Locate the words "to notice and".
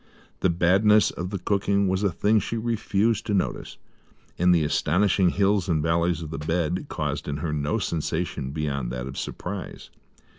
3.27-4.51